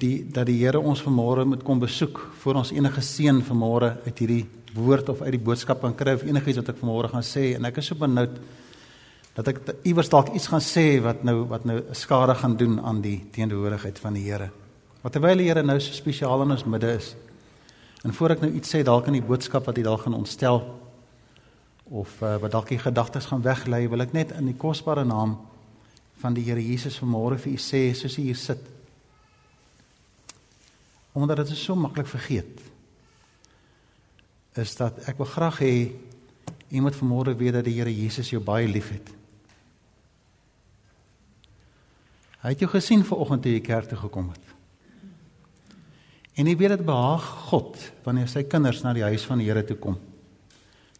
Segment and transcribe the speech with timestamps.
[0.00, 4.18] die dat die Here ons vanmôre moet kom besoek voor ons enige seën vanmôre uit
[4.18, 7.54] hierdie woord of uit die boodskap kan kry of enigiets wat ek vanmôre gaan sê
[7.56, 8.38] en ek is so benoud
[9.36, 13.00] dat ek iewers dalk iets gaan sê wat nou wat nou skade gaan doen aan
[13.04, 14.50] die teenwoordigheid van die Here.
[15.02, 17.14] Wat terwyl die Here nou so spesiaal in ons midde is.
[18.04, 20.62] En voor ek nou iets sê dalk in die boodskap wat jy dalk gaan ontstel
[21.90, 25.38] of uh, wat dalk die gedagtes gaan weglei, wil ek net in die kosbare naam
[26.20, 28.62] van die Here Jesus vanmôre vir u sê soos u hier sit.
[31.12, 32.60] Omdat dit so maklik vergeet.
[34.58, 35.74] Is dat ek wil graag hê
[36.70, 39.10] u moet vanmôre weet dat die Here Jesus jou baie liefhet.
[42.40, 44.46] Hy het jou gesien vanoggend toe jy kerk toe gekom het.
[46.38, 49.64] En jy weet dit behaag God wanneer sy kinders na die huis van die Here
[49.66, 49.98] toe kom.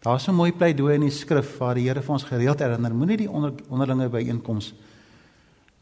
[0.03, 3.17] Daar's 'n mooi pleidooi in die skrif waar die Here vir ons gereeld herinner, moenie
[3.17, 4.75] die onder, onderlinge byeenkoms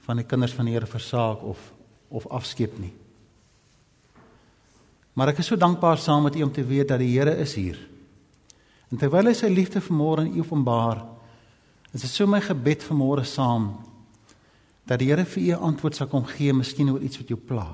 [0.01, 1.73] van die kinders van die Here versaak of
[2.11, 2.93] of afskeep nie.
[5.19, 7.57] Maar ek is so dankbaar saam met u om te weet dat die Here is
[7.59, 7.79] hier.
[8.93, 11.03] En terwyl hy sy liefde vanmôre in u openbaar,
[11.91, 13.73] is dit so my gebed vanmôre saam
[14.87, 17.67] dat die Here vir u antwoord sal kom gee, miskien oor iets wat jou pla.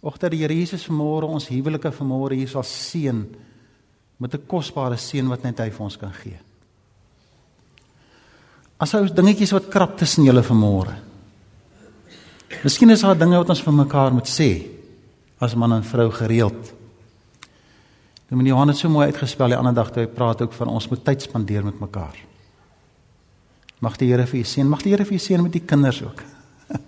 [0.00, 3.22] Och dat die Here Jesus vanmôre ons huwelike vanmôre hier sal seën
[4.16, 6.40] met 'n kosbare seën wat net hy vir ons kan gee.
[8.80, 11.11] As ou dingetjies wat krap tussen julle vanmôre.
[12.60, 14.50] Miskien is daar dinge wat ons vir mekaar moet sê
[15.42, 16.72] as man en vrou gereeld.
[18.28, 20.70] Nou meneer Johan het so mooi uitgespel die ander dag toe hy praat ook van
[20.72, 22.14] ons moet tyd spandeer met mekaar.
[23.82, 26.02] Mag die Here vir u seën, mag die Here vir u seën met die kinders
[26.04, 26.22] ook.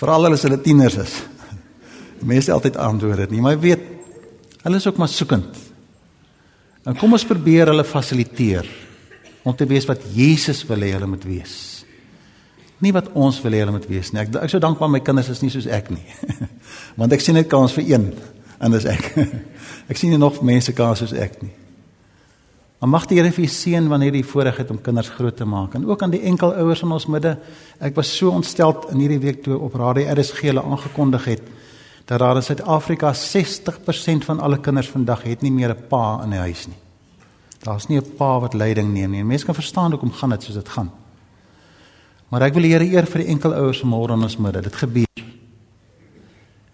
[0.00, 1.14] Veral as hulle tieners is.
[2.32, 3.86] Mense altyd antwoord dit nie, maar weet
[4.66, 5.62] hulle is ook maar soekend.
[6.86, 8.66] En kom ons probeer hulle fasiliteer
[9.46, 11.75] om te wees wat Jesus wil hê hulle moet wees.
[12.84, 14.20] Nie wat ons wil hê hulle moet wees nie.
[14.20, 16.04] Ek ek sou dankbaar my kinders is nie soos ek nie.
[16.98, 18.10] Want ek sien net kans vir een
[18.60, 19.14] en dis ek.
[19.90, 21.52] ek sien nie nog mense kans soos ek nie.
[22.80, 25.46] Maar mag die Here vir u seën wanneer jy voorreg het om kinders groot te
[25.48, 27.38] maak en ook aan die enkelouers in ons midde.
[27.80, 31.48] Ek was so ontsteld in hierdie week toe op Radio RSG hulle aangekondig het
[32.06, 36.30] dat daar in Suid-Afrika 60% van alle kinders vandag het nie meer 'n pa in
[36.30, 36.78] die huis nie.
[37.64, 39.24] Daar's nie 'n pa wat leiding neem nie.
[39.24, 40.90] Mense kan verstaan hoekom gaan dit soos dit gaan.
[42.32, 44.64] Maar ek wil die Here eer vir die enkelouers vanmôre in ons midde.
[44.66, 45.22] Dit gebeur.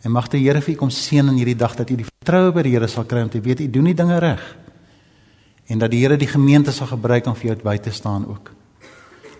[0.02, 2.54] En mag die Here vir u kom seën in hierdie dag dat u die vertroue
[2.56, 4.42] by die Here sal kry om te weet u doen die dinge reg.
[5.68, 8.50] En dat die Here die gemeente sal gebruik om vir jou by te staan ook.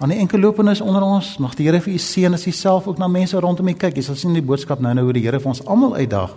[0.02, 3.00] Aan die enkellopenes onder ons, mag die Here vir u seën as u self ook
[3.00, 3.96] na mense rondom u kyk.
[3.96, 6.36] Jy sal sien die boodskap nou nou hoe die Here vir ons almal uitdaag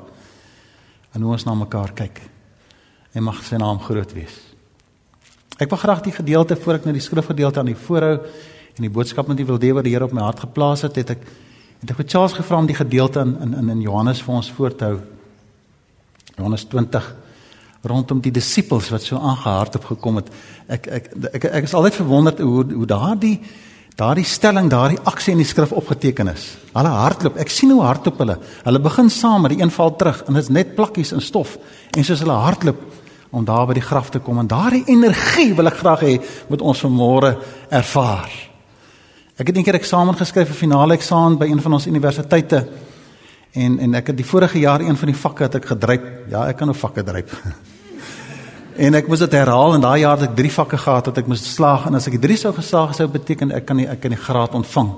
[1.15, 2.23] en hoe ons na mekaar kyk.
[3.15, 4.35] En mag sy naam groot wees.
[5.59, 8.17] Ek wil graag die gedeelte voor ek nou die skrifgedeelte aan die voorhou
[8.75, 10.95] en die boodskap met u wil deel wat die Here op my hart geplaas het,
[10.99, 11.27] het ek
[11.81, 14.75] het ek vir Charles gevra om die gedeelte in in in Johannes vir ons voor
[14.75, 14.97] te hou.
[16.37, 17.13] Johannes 20
[17.85, 20.31] rondom die disippels wat so aangehardop gekom het.
[20.67, 23.39] Ek ek ek ek is altyd verwonderd hoe hoe daardie
[23.95, 26.57] daardie stelling, daardie aksie in die skrif opgeteken is.
[26.73, 27.37] Hulle hardloop.
[27.39, 28.35] Ek sien hoe hardop hulle.
[28.65, 31.55] Hulle begin saam met die een val terug en dit is net plakkies in stof.
[31.95, 32.81] En soos hulle hardloop
[33.31, 36.17] om daar by die graf te kom en daardie energie wil ek graag hê
[36.49, 37.35] moet ons vanmôre
[37.69, 38.54] ervaar.
[39.35, 42.61] Ek het eendag eksamen geskryf vir finale eksamen by een van ons universiteite.
[43.51, 46.05] En en ek het die vorige jaar een van die vakke het ek gedryf.
[46.31, 47.35] Ja, ek kan nou vakke dryf.
[48.75, 51.27] En ek moes dit herhaal en daai jaar het ek 3 vakke gehad wat ek
[51.31, 54.01] moes slaag en as ek die 3 sou geslaag sou beteken ek kan nie ek
[54.03, 54.89] kan die graad ontvang.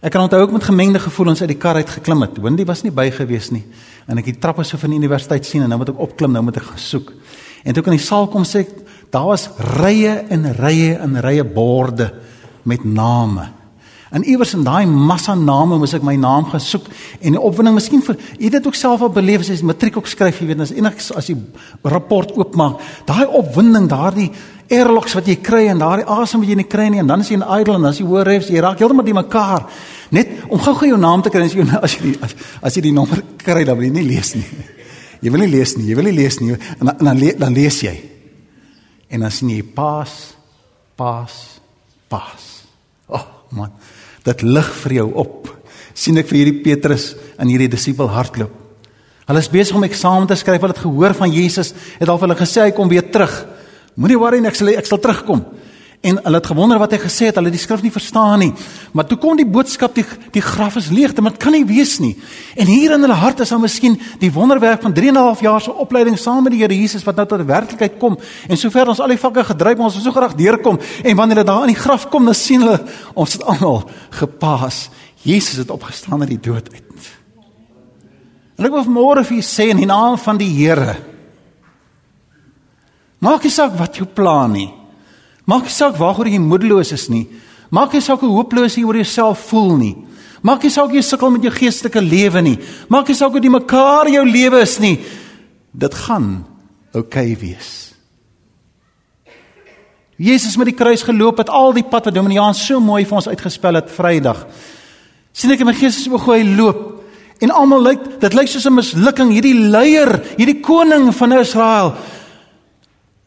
[0.00, 2.40] Ek kan onthou ook met gemengde gevoelens uit die kar uit geklim het.
[2.40, 3.66] Wendy was nie by gewees nie.
[4.08, 6.44] En ek die trappe so van die universiteit sien en nou moet ek opklim, nou
[6.46, 7.12] moet ek gesoek.
[7.64, 8.72] En toe ek in die saal kom sê ek
[9.12, 12.08] daar was rye en rye en rye borde
[12.62, 13.48] met name.
[14.10, 16.88] En iewers in daai massa name moes ek my naam gaan soek
[17.22, 20.10] en die opwinding miskien vir jy dit ook self al beleef as jy matriek ook
[20.10, 21.36] skryf jy weet as enigs as jy
[21.94, 24.26] rapport oopmaak daai opwinding daardie
[24.66, 27.30] airlocks wat jy kry en daardie asem wat jy nie kry nie en dan is
[27.30, 29.70] jy in idle en dan is jy hoor refs jy raak heeltemal die mekaar.
[30.10, 32.36] Net om gou-gou jou naam te kry as jy as jy die, as,
[32.66, 34.46] as jy die nommer kry dan wil jy nie lees nie.
[35.22, 37.82] Jy wil nie lees nie jy wil nie lees nie en dan dan, dan lees
[37.86, 37.94] jy.
[39.06, 40.18] En dan sien jy pas
[40.98, 41.42] pas
[42.10, 42.49] pas
[43.56, 43.72] man
[44.24, 45.48] dit lig vir jou op.
[45.94, 48.52] sien ek vir hierdie Petrus en hierdie disipel hardloop.
[49.28, 50.62] Hulle is besig om eksamen te skryf.
[50.62, 51.74] Hulle het gehoor van Jesus.
[51.98, 53.34] Het al vir hulle gesê hy kom weer terug.
[53.94, 55.44] Moenie worry nie, ek sal ek sal terugkom.
[56.00, 57.36] En hulle het gewonder wat hy gesê het.
[57.36, 58.52] Hulle het die skrif nie verstaan nie.
[58.96, 62.14] Maar toe kom die boodskap die die graf is leeg, dit kan nie wees nie.
[62.56, 65.40] En hier in hulle hart is daar miskien die wonderwerk van 3 en 'n half
[65.40, 68.18] jaar se opleiding saam met die Here Jesus wat nou tot werklikheid kom.
[68.48, 70.78] En sover ons al die vakke gedryf, ons wil so graag deurkom.
[71.04, 74.88] En wanneer hulle daar aan die graf kom, dan sien hulle ons het almal gepaas.
[75.22, 77.20] Jesus het opgestaan uit die dood uit.
[78.56, 80.96] En ek wil vanmôre vir u sê in die naam van die Here.
[83.18, 84.79] Maak nie saak wat jou plan nie.
[85.50, 87.24] Maak nie saak waaroor jy moedeloos is nie.
[87.74, 89.94] Maak nie saak hoe hooploos jy oor jouself voel nie.
[90.46, 92.56] Maak nie saak jy sukkel met jou geestelike lewe nie.
[92.92, 94.96] Maak nie saak hoe die mekaar jou lewe is nie.
[95.72, 96.32] Dit gaan
[96.94, 97.70] oukei okay wees.
[100.20, 103.28] Jesus met die kruis geloop het al die pad wat Dominiaan so mooi vir ons
[103.30, 104.46] uitgespel het Vrydag.
[105.32, 107.04] sien ek in my gees so gou hy loop
[107.40, 111.94] en almal lyk dit lyk soos 'n mislukking hierdie leier, hierdie koning van Israel.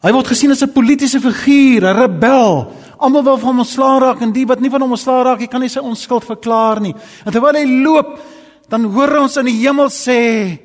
[0.04, 2.72] Hy word gesien as 'n politieke figuur, 'n rebel.
[3.00, 5.46] Almal wil van hom ontslaa raak en die wat nie van hom ontslaa raak, hy
[5.46, 6.94] kan nie sy onskuld verklaar nie.
[7.24, 8.20] En terwyl hy loop,
[8.68, 10.60] dan hoor ons in die hemel sê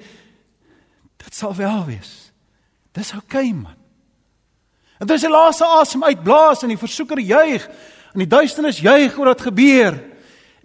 [1.17, 2.31] dit sal wel wees.
[2.93, 3.75] Dis oukei okay, man.
[4.99, 7.67] En dis die laaste asem uitblaas en die versoeker juig
[8.13, 9.95] en die duisternis juig oor wat gebeur.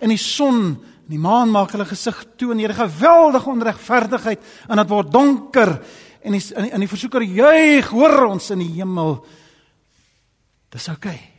[0.01, 4.77] En die son en die maan maak hulle gesig toe en hierdie geweldige onregverdigheid en
[4.77, 5.79] dit word donker
[6.25, 9.19] en die en die versoeker juig hoor ons in die hemel.
[10.73, 11.15] Dis oukei.
[11.15, 11.31] Okay.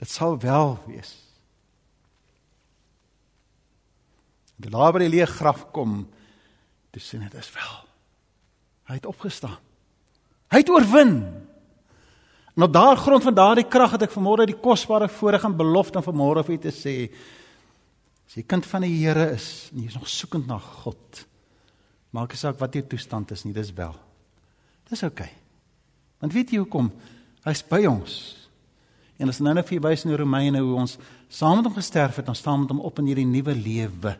[0.00, 1.12] Dit sal wel wees.
[4.60, 6.02] Die laer by die leë graf kom,
[6.94, 7.74] dis sien dit is wel.
[8.90, 9.58] Hy het opgestaan.
[10.50, 11.14] Hy het oorwin.
[12.56, 16.00] En op daardie grond van daardie krag het ek vanmôre die kosbare voorreg en belofte
[16.00, 16.94] van vanmôre vir u te sê.
[18.26, 21.24] As jy kind van die Here is en jy is nog soekend na God,
[22.16, 23.94] maak nie saak wat jou toestand is nie, dis wel.
[24.90, 25.28] Dis oukei.
[25.28, 25.40] Okay.
[26.20, 26.90] Want weet jy hoekom?
[27.46, 28.18] Hy's by ons.
[29.20, 30.96] En as nou net vir wys in Romeine hoe ons
[31.32, 34.14] saam met hom gesterf het, ons staan met hom op in hierdie nuwe lewe.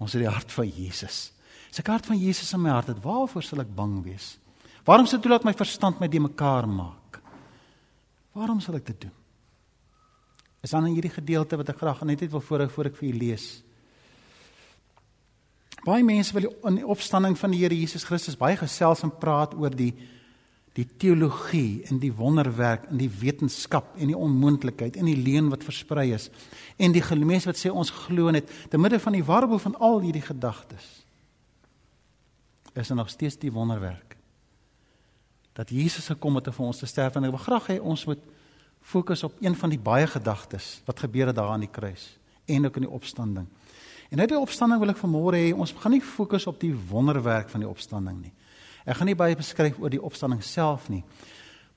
[0.00, 1.30] Ons het die hart van Jesus.
[1.72, 4.34] As ek hart van Jesus in my hart het, waarvoor sal ek bang wees?
[4.86, 7.20] Waarom sou toelaat my verstand my de mekaar maak?
[8.36, 9.14] Waarom sal ek dit doen?
[10.64, 13.08] Is dan in hierdie gedeelte wat ek graag net net wil voor voor ek vir
[13.08, 13.46] u lees.
[15.86, 19.54] Baie mense wil in die opstanding van die Here Jesus Christus baie gesels en praat
[19.54, 19.92] oor die
[20.76, 25.64] die teologie en die wonderwerk en die wetenskap en die onmoontlikheid en die leuen wat
[25.64, 26.26] versprei is
[26.76, 30.02] en die mense wat sê ons glo net te midde van die warboel van al
[30.04, 30.90] hierdie gedagtes
[32.76, 34.18] is er nog steeds die wonderwerk
[35.56, 38.04] dat Jesus gekom het om vir ons te sterf en ek wil graag hê ons
[38.04, 38.20] moet
[38.86, 42.66] fokus op een van die baie gedagtes wat gebeur het daar aan die kruis en
[42.66, 43.46] ook in die opstanding.
[44.10, 47.50] En uit die opstanding wil ek vanmôre hê ons gaan nie fokus op die wonderwerk
[47.50, 48.32] van die opstanding nie.
[48.86, 51.02] Ek gaan nie baie beskryf oor die opstanding self nie.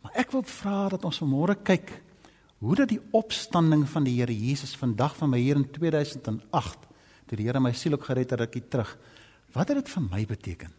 [0.04, 1.96] Maar ek wil vra dat ons vanmôre kyk
[2.60, 6.88] hoe dat die opstanding van die Here Jesus vandag van my hier in 2008
[7.30, 8.92] toe die Here my siel ook gered het rukkie terug.
[9.56, 10.74] Wat het dit vir my beteken?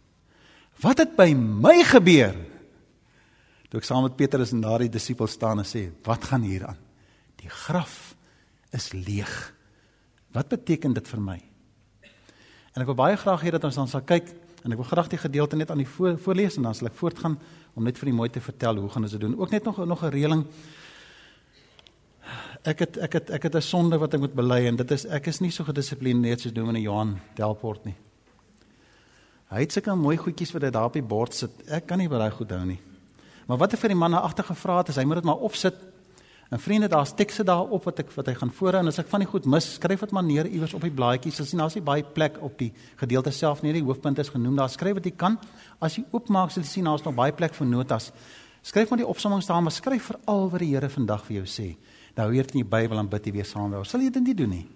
[0.80, 2.36] Wat het by my gebeur?
[3.70, 6.78] Toe ek saam met Petrus en daardie disipels staan en sê, "Wat gaan hier aan?
[7.36, 8.14] Die graf
[8.72, 9.54] is leeg.
[10.32, 11.40] Wat beteken dit vir my?"
[12.74, 14.28] En ek wil baie graag hê dat ons dan sal kyk
[14.62, 16.98] en ek wil graag die gedeelte net aan die voor, voorlees en dan sal ek
[17.00, 17.38] voortgaan
[17.74, 19.38] om net vir die mooi te vertel hoe gaan ons dit doen.
[19.38, 20.46] Ook net nog nog 'n reëling.
[22.62, 25.06] Ek het ek het ek het 'n sonde wat ek moet bely en dit is
[25.06, 27.96] ek is nie so gedissiplineerd soos Dominee Johan Delport nie.
[29.50, 31.50] Hy het sulke mooi goedjies wat hy daar op die bord sit.
[31.66, 32.78] Ek kan nie baie goed hou nie.
[33.46, 35.42] Maar wat ek vir die man na agter gevra het, is hy moet dit maar
[35.42, 35.74] opsit.
[36.50, 39.22] En vriende, daar's tekste daarop wat ek wat hy gaan voorhou en as ek van
[39.22, 41.38] die goed mis, skryf dit maar neer iewers op die blaadjies.
[41.38, 43.70] Jy sien daar's nie baie plek op die gedeelte self nie.
[43.76, 44.56] Die hoofpunt is genoem.
[44.58, 45.38] Daar skryf wat jy kan.
[45.78, 48.10] As jy oopmaak, sal jy sien daar's nog baie plek vir notas.
[48.66, 51.68] Skryf maar die opsomming staan, maar skryf veral wat die Here vandag vir jou sê.
[52.18, 53.86] Nou hier in die Bybel en bid jy weer saam daar.
[53.86, 54.66] Sal jy dit nie doen nie?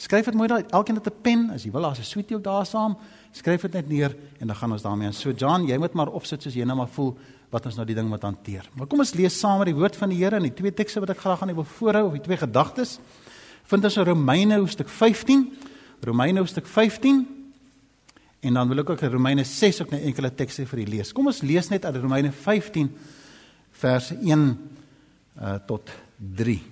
[0.00, 0.64] Skryf dit mooi daar.
[0.72, 1.50] Elkeen het 'n pen.
[1.52, 2.96] As jy wil, daar's 'n sweetie ook daar saam.
[3.32, 5.12] Skryf dit net neer en dan gaan ons daarmee aan.
[5.12, 7.18] So John, jy moet maar opsit soos jy nou maar voel
[7.50, 8.68] wat ons nou die ding moet hanteer.
[8.78, 11.02] Maar kom ons lees saam met die woord van die Here in die twee tekste
[11.02, 12.98] wat ek graag aan u wil voorhou of die twee gedagtes.
[13.70, 15.44] Vind ons in Romeine hoofstuk 15.
[16.06, 17.24] Romeine hoofstuk 15.
[18.40, 21.12] En dan wil ek ook in Romeine 6 ook 'n enkele tekste vir u lees.
[21.12, 22.96] Kom ons lees net uit Romeine 15
[23.70, 24.70] verse 1
[25.40, 25.90] uh, tot
[26.36, 26.62] 3.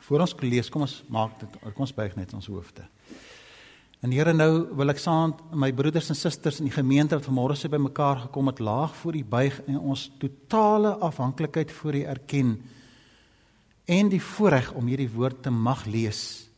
[0.00, 2.82] Voor ons lees, kom ons maak dit kom ons buig net ons hoofde.
[4.00, 7.56] En Here nou wil ek met my broeders en susters in die gemeente wat vanmôre
[7.56, 12.62] se bymekaar gekom het laag voor U buig en ons totale afhanklikheid voor U erken
[13.84, 16.48] en die voorreg om hierdie woord te mag lees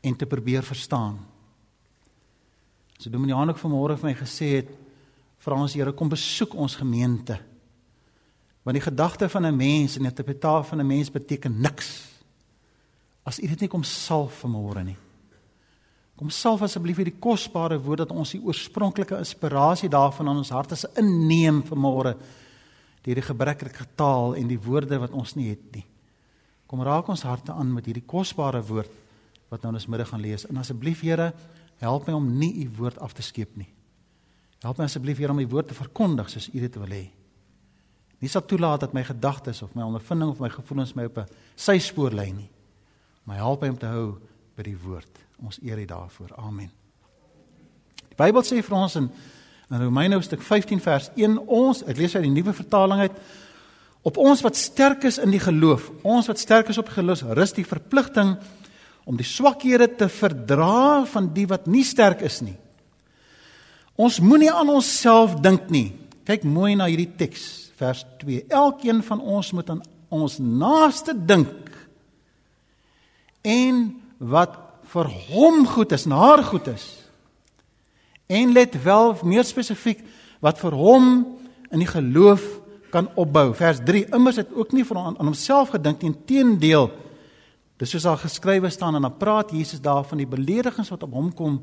[0.00, 1.18] en te probeer verstaan.
[2.96, 4.70] So Dominee Jan ook vanmôre vir my gesê het
[5.44, 7.36] vra ons Here kom besoek ons gemeente.
[8.64, 12.16] Want die gedagte van 'n mens en die interpretasie van 'n mens beteken niks
[13.24, 14.96] as U dit nie kom salf vanmôre nie.
[16.16, 20.78] Kom salf asseblief hierdie kosbare woord dat ons die oorspronklike inspirasie daarvan in ons harte
[20.80, 22.14] se inneem vanmôre
[23.04, 25.84] deur die gebrekkige taal en die woorde wat ons nie het nie.
[26.66, 28.90] Kom raak ons harte aan met hierdie kosbare woord
[29.52, 30.46] wat nou ons middag gaan lees.
[30.48, 31.30] En asseblief Here,
[31.78, 33.68] help my om nie u woord af te skeep nie.
[34.64, 37.04] Help my asseblief Here om u woord te verkondig soos u dit wil hê.
[38.24, 41.28] Nie sal toelaat dat my gedagtes of my ondervinding of my gevoelens my op 'n
[41.54, 42.50] syspoor lei nie.
[43.24, 44.18] Maar help my om te hou
[44.56, 45.25] by die woord.
[45.44, 46.36] Ons eer U daarvoor.
[46.36, 46.70] Amen.
[48.08, 49.10] Die Bybel sê vir ons in
[49.66, 53.16] in Romeine hoofstuk 15 vers 1 ons, ek lees uit die nuwe vertaling uit,
[54.06, 57.54] op ons wat sterk is in die geloof, ons wat sterk is op geloof, rus
[57.56, 58.36] die verpligting
[59.06, 62.54] om die swakhede te verdra van die wat nie sterk is nie.
[63.98, 65.88] Ons moenie aan onsself dink nie.
[66.26, 68.44] Kyk mooi na hierdie teks vers 2.
[68.52, 69.82] Elkeen van ons moet aan
[70.14, 71.70] ons naaste dink
[73.46, 73.80] en
[74.18, 74.58] wat
[74.92, 76.84] vir hom goed is, na haar goed is.
[78.26, 80.02] En let wel meer spesifiek
[80.40, 81.08] wat vir hom
[81.70, 82.44] in die geloof
[82.90, 83.50] kan opbou.
[83.54, 84.06] Vers 3.
[84.14, 86.90] Immers het ook nie vir aan, aan homself gedink nie, inteendeel.
[87.76, 91.12] Dis soos daar geskrywe staan en dan praat Jesus daar van die beledigings wat op
[91.12, 91.60] hom kom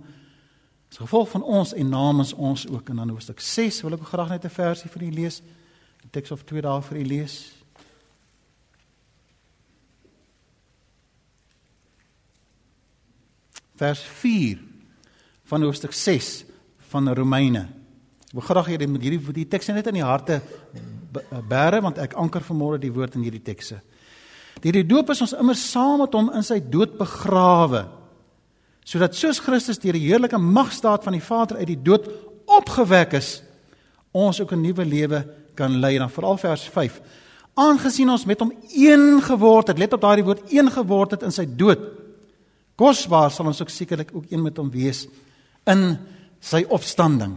[0.94, 4.30] as gevolg van ons en namens ons ook in dan hoofstuk 6 wil ek graag
[4.30, 5.42] net 'n versie vir u lees.
[6.04, 7.63] 'n teks of twee daar vir u lees.
[13.80, 14.60] Vers 4
[15.50, 16.46] van hoofstuk 6
[16.92, 17.68] van Romeine.
[18.30, 20.42] Ek wil graag hê jy moet hierdie die teks net in die harte
[21.50, 23.82] bære want ek anker vanmôre die woord in hierdie tekste.
[24.62, 27.86] Deur die doop is ons immer saam met hom in sy dood begrawe.
[28.86, 32.10] Sodat soos Christus deur die heerlike magstaat van die Vader uit die dood
[32.52, 33.42] opgewek is,
[34.14, 35.26] ons ook 'n nuwe lewe
[35.56, 37.02] kan lei dan veral vers 5.
[37.54, 41.32] Aangesien ons met hom een geword het, let op daardie woord een geword het in
[41.32, 41.80] sy dood.
[42.80, 45.06] Kosbaar sal ons ook sekerlik ook een met hom wees
[45.70, 45.94] in
[46.44, 47.36] sy opstanding.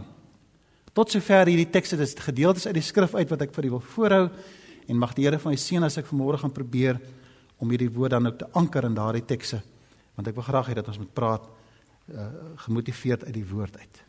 [0.97, 3.85] Tot sover hierdie tekste dis gedeeltes uit die skrif uit wat ek vir u wil
[3.93, 4.23] voorhou
[4.87, 6.99] en mag die Here van u seën as ek vanmôre gaan probeer
[7.61, 9.61] om hierdie woord dan ook te anker in daardie tekste
[10.17, 12.27] want ek wil graag hê dat ons moet praat uh,
[12.65, 13.99] gemotiveerd uit die woord uit.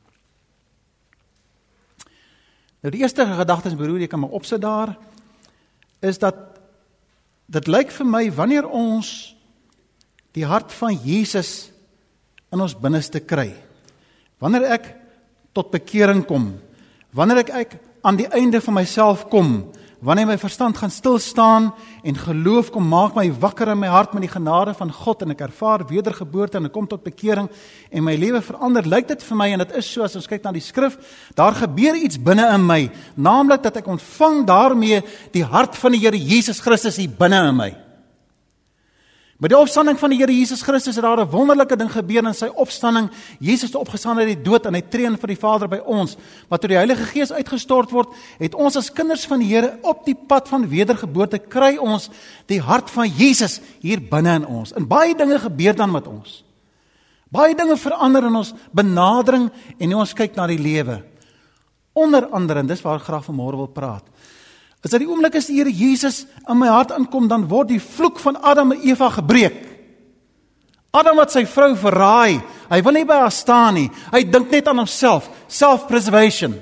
[2.80, 4.94] Nou die eerste gedagte is broer, jy kan maar opsit daar
[6.00, 6.38] is dat
[7.50, 9.34] dit lyk vir my wanneer ons
[10.38, 11.70] die hart van Jesus
[12.54, 13.50] in ons binneste kry.
[14.38, 14.92] Wanneer ek
[15.56, 16.52] tot bekering kom,
[17.16, 17.76] wanneer ek, ek
[18.06, 19.66] aan die einde van myself kom,
[19.98, 21.72] wanneer my verstand gaan stil staan
[22.06, 25.34] en geloof kom maak my wakker in my hart met die genade van God en
[25.34, 27.48] ek ervaar wedergeboorte en ek kom tot bekering
[27.90, 30.46] en my lewe verander lyk dit vir my en dit is so as ons kyk
[30.46, 30.94] na die skrif
[31.34, 32.84] daar gebeur iets binne in my
[33.18, 35.02] naamlik dat ek ontvang daarmee
[35.34, 37.72] die hart van die Here Jesus Christus hier binne in my
[39.38, 42.34] Met die opstanding van die Here Jesus Christus het daar 'n wonderlike ding gebeur in
[42.34, 43.10] sy opstanding.
[43.38, 46.16] Jesus het opgestaan uit die dood en hy tree in vir die Vader by ons.
[46.48, 50.04] Maar toe die Heilige Gees uitgestort word, het ons as kinders van die Here op
[50.04, 52.10] die pad van wedergeboorte kry ons
[52.46, 54.72] die hart van Jesus hier binne in ons.
[54.72, 56.44] En baie dinge gebeur dan met ons.
[57.30, 61.04] Baie dinge verander in ons benadering en hoe ons kyk na die lewe.
[61.92, 64.04] Onder andere, en dis waar ek graag vanmôre wil praat.
[64.84, 67.82] As dit die oomblik is die Here Jesus in my hart inkom, dan word die
[67.82, 69.64] vloek van Adam en Eva gebreek.
[70.94, 72.38] Adam wat sy vrou verraai,
[72.70, 73.88] hy wil nie by haar staan nie.
[74.12, 76.54] Hy dink net aan homself, self-preservation.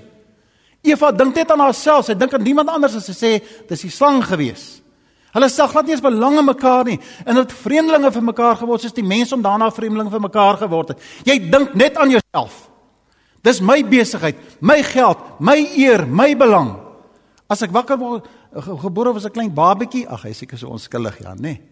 [0.87, 3.31] Eva dink net aan haarself, sy dink aan niemand anders as sy sê
[3.69, 4.77] dis die slang gewees.
[5.37, 6.97] Hulle sê glad nie eens belang in mekaar nie
[7.27, 10.95] en het vreemdelinge vir mekaar geword soos die mense om daarna vreemdelinge vir mekaar geword
[10.95, 11.03] het.
[11.29, 12.55] Jy dink net aan jouself.
[13.45, 16.73] Dis my besigheid, my geld, my eer, my belang.
[17.49, 18.27] As ek wakker word,
[18.83, 21.41] gebore was 'n klein babetjie, ag hy seker so onskuldig ja, nê.
[21.41, 21.63] Nee.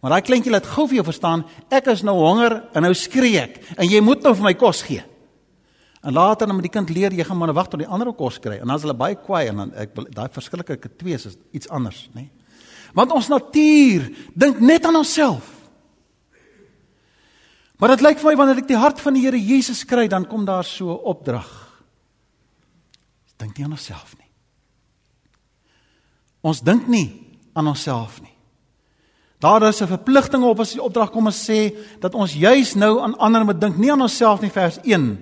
[0.00, 3.40] Maar daai kleintjie laat gou vir jou verstaan, ek is nou honger en nou skree
[3.40, 5.02] ek en jy moet nou vir my kos gee.
[6.04, 8.38] En later dan met die kind leer jy gaan maar wag tot die ander kos
[8.38, 11.68] kry en dan is hulle baie kwaai en dan ek daai verskillike twee is iets
[11.68, 12.28] anders, nê.
[12.28, 12.30] Nee.
[12.94, 15.48] Want ons natuur dink net aan onsself.
[17.76, 20.24] Maar dit lyk vir my wanneer ek die hart van die Here Jesus kry, dan
[20.28, 21.50] kom daar so 'n opdrag.
[23.36, 24.25] Dink nie aan onsself nie.
[26.46, 27.08] Ons dink nie
[27.56, 28.34] aan onsself nie.
[29.42, 33.00] Daar is 'n verpligting op as die opdrag kom en sê dat ons juis nou
[33.00, 35.18] aan ander moet dink, nie aan onsself nie vers 1.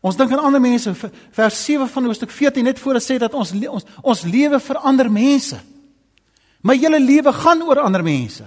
[0.00, 0.94] Ons dink aan ander mense
[1.30, 4.76] vers 7 van Hoofstuk 14 net voor dit sê dat ons ons ons lewe vir
[4.76, 5.56] ander mense.
[6.62, 8.44] My hele lewe gaan oor ander mense.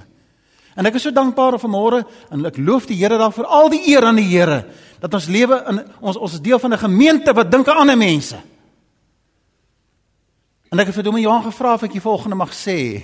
[0.76, 4.06] En ek is so dankbaar vanmôre en ek loof die Here daarvoor al die eer
[4.06, 4.66] aan die Here
[5.02, 7.98] dat ons lewe in ons ons is deel van 'n gemeente wat dink aan ander
[7.98, 8.38] mense.
[10.70, 13.02] En ek het vir Dominee Johan gevra of ek die volgende mag sê.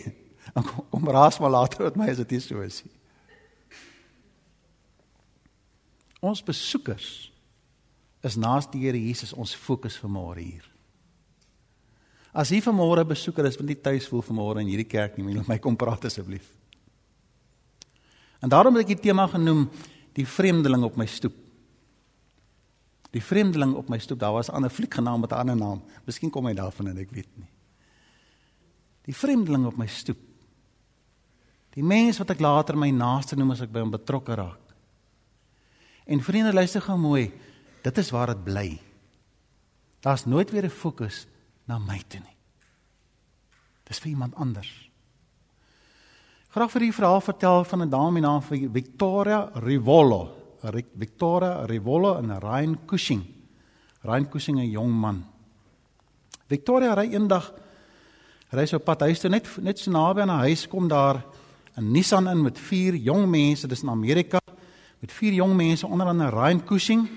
[0.54, 2.94] Dan kom, kom raas maar later met my as dit nie so is nie.
[6.26, 7.10] Ons besoekers
[8.26, 10.66] is naas die Here Jesus ons fokus vir môre hier.
[12.36, 15.38] As jy vanmôre besoeker is, want nie tuis voel vanmôre in hierdie kerk nie, moet
[15.38, 16.50] jy my kom praat asseblief.
[18.44, 19.70] En daarom het ek die tema genoem
[20.18, 21.38] die vreemdeling op my stoep.
[23.16, 24.20] Die vreemdeling op my stoep.
[24.20, 25.82] Daar was 'n ander fliek genaamd met 'n ander naam.
[26.06, 27.55] Miskien kom hy daarvan en ek weet nie.
[29.06, 30.22] Die vreemdeling op my stoep.
[31.76, 34.62] Die mens wat ek later my naaste noem as ek by hom betrokke raak.
[36.06, 37.30] En vriende, luister gou mooi.
[37.84, 38.68] Dit is waar dit bly.
[40.06, 41.28] Daar's nooit weer 'n fokus
[41.66, 42.38] na my toe nie.
[43.84, 44.90] Dis vir iemand anders.
[46.50, 50.32] Graag vir u verhaal vertel van 'n dame naam van Victoria Rivolo.
[50.98, 53.26] Victoria Rivolo en Ryan Cushing.
[54.02, 55.26] Ryan Cushing 'n jong man.
[56.48, 57.54] Victoria ry eendag
[58.56, 61.24] ry sy op pad huis toe net net so naby aan haar huis kom daar
[61.78, 64.40] 'n Nissan in met vier jong mense, dis in Amerika,
[65.00, 67.10] met vier jong mense onder andere Ryan Cushing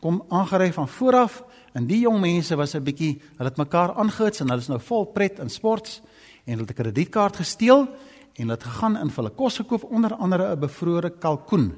[0.00, 3.94] kom aangery van voor af En die jong mense was 'n bietjie, hulle het mekaar
[3.94, 6.02] aangehits en hulle is nou vol pret in sports
[6.44, 7.86] en hulle het 'n kredietkaart gesteel
[8.34, 11.74] en hulle het gegaan en hulle kos gekoop onder andere 'n bevrore kalkoen.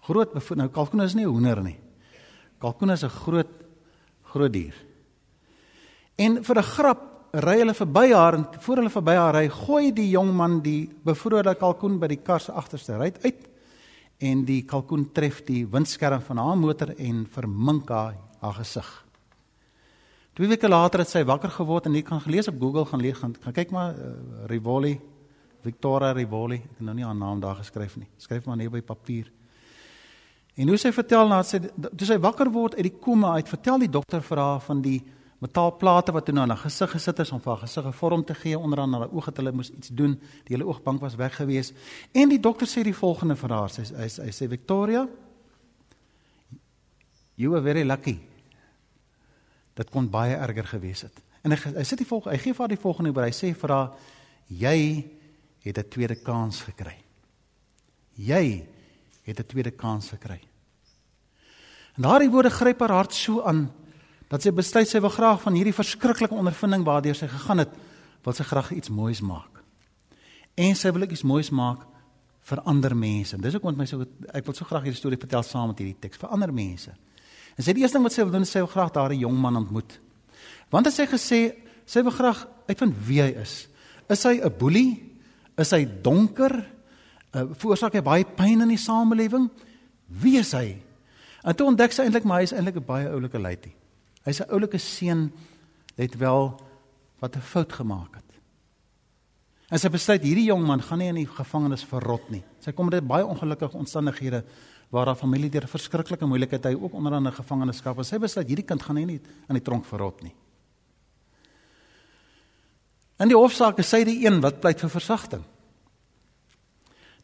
[0.00, 1.78] Groot bevro nou kalkoen is nie 'n hoender nie.
[2.58, 3.48] Kalkoen is 'n groot
[4.22, 4.74] groot dier.
[6.16, 9.92] En vir 'n grap ry hulle verby haar en voor hulle verby haar ry, gooi
[9.92, 13.44] die jong man die bevrore kalkoen by die kar se agterste ry uit
[14.18, 18.86] en die kalkoen tref die windskerm van haar motor en vermink haar haar gesig.
[20.38, 23.18] Twee weke later het sy wakker geword en jy kan gelees op Google gaan lees
[23.18, 24.12] gaan, gaan kyk maar uh,
[24.46, 24.94] Rivoli
[25.62, 28.08] Victoria Rivoli, ek het nou nie haar naam daar geskryf nie.
[28.20, 29.30] Skryf maar net by papier.
[30.58, 33.82] En hoe sy vertel nadat sy toe sy wakker word uit die koma uit, vertel
[33.82, 34.98] die dokter vir haar van die
[35.38, 38.24] metaalplate wat toe nou aan haar gesig gesit is om vir haar gesig 'n vorm
[38.24, 40.20] te gee onder aan haar oë het hulle moes iets doen.
[40.44, 41.72] Die hele oogbank was weg gewees.
[42.12, 43.70] En die dokter sê die volgende vir haar.
[43.70, 45.08] Sy hy, hy sê Victoria,
[47.38, 48.18] You were very lucky.
[49.78, 51.20] Dit kon baie erger gewees het.
[51.46, 53.28] En hy hy sit die volgende, hy gee vir haar die volgende oor.
[53.28, 53.92] Hy sê vir haar
[54.48, 55.04] jy
[55.62, 56.96] het 'n tweede kans gekry.
[58.16, 58.66] Jy
[59.22, 60.40] het 'n tweede kans gekry.
[61.96, 63.70] En daardie woorde gryp haar hart so aan
[64.28, 67.70] dat sy besluit sy wil graag van hierdie verskriklike ondervinding waardeur sy gegaan het,
[68.24, 69.62] wil sy graag iets moois maak.
[70.58, 71.86] En sy wil iets moois maak
[72.48, 73.38] vir ander mense.
[73.40, 75.96] Dis ook want my so ek wil so graag hierdie storie vertel saam met hierdie
[76.00, 76.92] teks vir ander mense.
[77.56, 79.36] En sy die eerste ding wat sy wil doen is sy wil graag daardie jong
[79.40, 79.98] man ontmoet.
[80.72, 81.40] Want het sy gesê
[81.88, 83.68] sy wil graag uitvind wie hy is.
[84.08, 85.02] Is hy 'n boelie?
[85.58, 86.54] Is hy donker?
[87.34, 89.50] Uh, veroorsaak hy baie pyn in die samelewing?
[90.08, 90.80] Wie is hy?
[91.44, 93.77] En toe ontdek sy eintlik maar hy is eintlik 'n baie oulike luitie.
[94.28, 95.32] Hy's 'n oulike seun
[95.96, 96.60] net wel
[97.20, 98.24] wat 'n fout gemaak het.
[99.68, 102.42] En sy besluit hierdie jong man gaan nie in die gevangenis verrot nie.
[102.60, 104.44] Sy kom met baie ongelukkige omstandighede
[104.90, 108.04] waar haar familie deur verskriklike moeilikheid hy ook onder 'n gevangenskap.
[108.04, 110.34] Sy besluit hierdie kind gaan nie in die tronk verrot nie.
[113.18, 115.44] In die hofsaak is sy die een wat pleit vir versagting.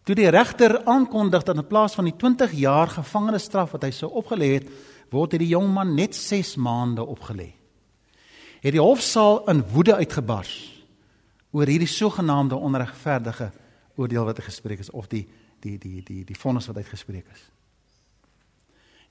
[0.05, 4.11] Toe die regter aankondig dat in plaas van die 20 jaar gevangenisstraf wat hy sou
[4.11, 4.69] opgelê het,
[5.15, 7.53] word hierdie jong man net 6 maande opgelê.
[8.65, 10.55] Het die hofsaal in woede uitgebars
[11.55, 13.53] oor hierdie sogenaamde onregverdige
[13.95, 15.27] oordeel wat gespreek is of die
[15.65, 17.43] die die die die vonnis wat uitgespreek is.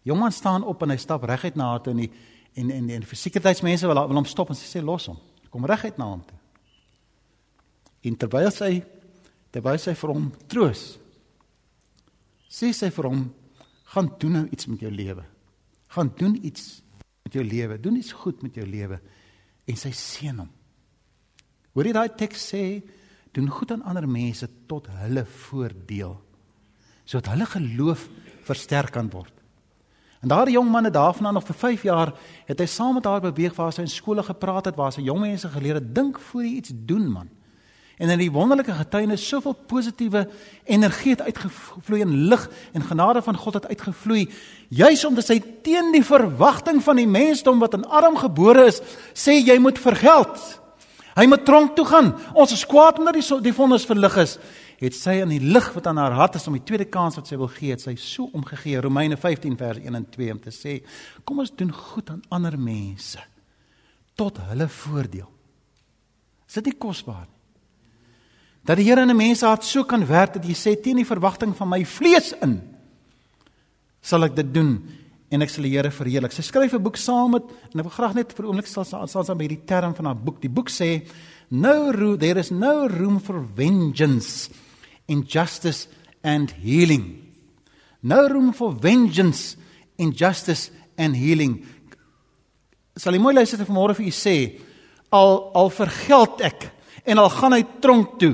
[0.04, 2.12] Jongman staan op en hy stap reguit na haar toe en die,
[2.60, 5.20] en en en die sekuriteitsmense wil wil hom stop en sy sê los hom.
[5.50, 6.40] Kom reguit na hom toe.
[8.04, 8.74] En terwyl sy
[9.54, 10.82] terwyl sy vir hom troos,
[12.50, 13.28] sê sy vir hom
[13.94, 15.24] gaan doen nou iets met jou lewe.
[15.94, 16.82] Gaan doen iets
[17.24, 17.80] met jou lewe.
[17.80, 19.00] Doen iets goed met jou lewe
[19.70, 20.50] en sy seën hom.
[21.74, 22.64] Hoor jy daai teks sê
[23.34, 26.20] doen goed aan ander mense tot hulle voordeel
[27.04, 28.06] sodat hulle geloof
[28.48, 29.34] versterk kan word.
[30.24, 32.14] En daardie jong man het daarvan nog vir 5 jaar
[32.48, 35.20] het hy saam met haar beweeg waar sy in skole gepraat het waar sy jong
[35.20, 37.32] mense geleer het dink voor jy iets doen man.
[38.04, 40.26] En in die wonderlike getuienis soveel positiewe
[40.68, 42.42] energie het uitgevloei en lig
[42.76, 44.26] en genade van God het uitgevloei
[44.68, 48.82] juis omdat hy teen die verwagting van die mensdom wat in arm gebore is
[49.16, 50.36] sê jy moet vergeld.
[51.14, 52.10] Hy moet tronk toe gaan.
[52.34, 54.36] Ons is kwaad omdat die die vonnis verlig is
[54.84, 57.30] het sy in die lig wat aan haar hart is om die tweede kans wat
[57.30, 60.52] sy wil gee, het sy so omgegee Romeine 15 vers 1 en 2 om te
[60.52, 60.82] sê
[61.24, 63.22] kom ons doen goed aan ander mense
[64.20, 65.30] tot hulle voordeel.
[66.50, 67.43] Is dit nie kosbaar nie?
[68.64, 71.06] Dat die Here in 'n mens hart so kan werk dat jy sê teen die
[71.06, 72.62] verwagting van my vlees in
[74.02, 74.90] sal ek dit doen
[75.30, 76.32] en ek sal die Here verheerlik.
[76.32, 78.86] Sy skryf 'n boek saam met en ek wil graag net vir 'n oomblik sal
[78.86, 80.42] sal sy by hierdie term van haar boek.
[80.42, 81.08] Die boek sê
[81.50, 84.50] no room there is no room for vengeance
[85.08, 85.88] injustice
[86.24, 87.20] and healing.
[88.02, 89.58] No room for vengeance,
[89.98, 91.66] injustice and healing.
[92.98, 94.38] Sal jy mooi luister vanmôre vir u sê
[95.14, 96.70] al al vergeld ek
[97.06, 98.34] en al gaan hy tronk toe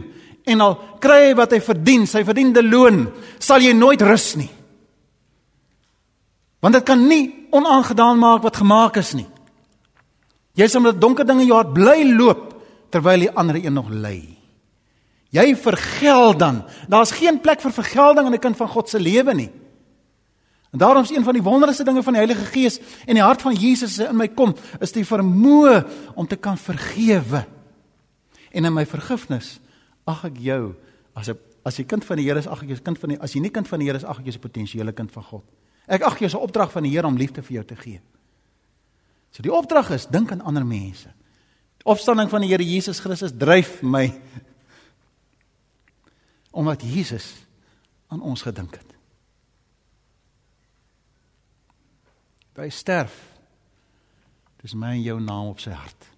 [0.50, 3.06] en al kry hy wat hy verdien, sy verdiende loon,
[3.40, 4.50] sal jy nooit rus nie.
[6.60, 9.28] Want dit kan nie onaangedaan maak wat gemaak is nie.
[10.60, 12.46] Jy sal met donker dinge in jou hart bly loop
[12.92, 14.20] terwyl die ander een nog ly.
[15.32, 16.64] Jy vergeld dan.
[16.90, 19.52] Daar's geen plek vir vergelding in 'n kind van God se lewe nie.
[20.72, 23.42] En daarom is een van die wonderlikste dinge van die Heilige Gees en die hart
[23.42, 25.86] van Jesus in my kom, is die vermoë
[26.16, 27.46] om te kan vergewe.
[28.52, 29.60] En in my vergifnis
[30.10, 30.74] ag ek jou
[31.16, 33.20] as 'n as jy kind van die Here is, ag ek jou kind van die
[33.22, 35.24] as jy nie kind van die Here is, ag ek jou 'n potensiële kind van
[35.24, 35.44] God.
[35.88, 38.02] Ek ag jou 'n opdrag van die Here om liefde vir jou te gee.
[39.32, 41.10] So die opdrag is dink aan ander mense.
[41.78, 44.22] Die opstanding van die Here Jesus Christus dryf my
[46.52, 47.46] omdat Jesus
[48.08, 48.96] aan ons gedink het.
[52.60, 53.16] Hy sterf.
[54.60, 56.10] Dis my en jou naam op sy hart.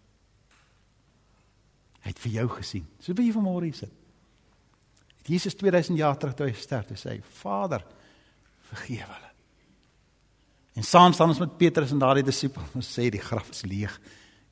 [2.01, 2.85] Hy het vir jou gesien.
[2.99, 3.97] So wie vanmôre is dit?
[5.29, 7.83] Jesus 2000 jaar terug toe hy sterf, hy sê: "Vader,
[8.71, 9.31] vergewe hulle."
[10.73, 13.99] En saam staan ons met Petrus en daardie disipel en sê die graf is leeg.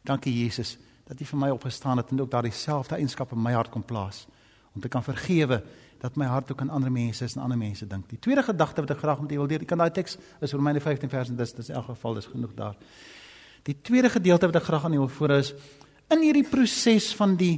[0.04, 3.54] Dankie Jesus dat U vir my opgestaan het en ook daardie selfde eienskappe in my
[3.56, 4.28] hart kom plaas
[4.76, 5.64] om te kan vergewe
[6.00, 8.06] dat my hart ook aan ander mense is en ander mense dink.
[8.10, 10.54] Die tweede gedagte wat ek graag met u wil deel, ek kan daai teks is
[10.54, 12.78] Romeine 15 vers en dis dis in elk geval dis genoeg daar.
[13.68, 15.54] Die tweede gedeelte wat ek graag aan u wil voor is
[16.14, 17.58] in hierdie proses van die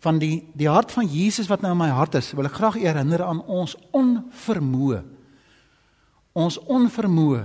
[0.00, 2.78] van die die hart van Jesus wat nou in my hart is, wil ek graag
[2.80, 5.02] herinner aan ons onvermoë.
[6.40, 7.42] Ons onvermoë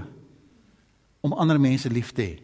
[1.26, 2.36] om ander mense lief te hê.